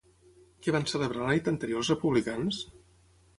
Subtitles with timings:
[0.67, 2.65] Què van celebrar la nit anterior els republicans?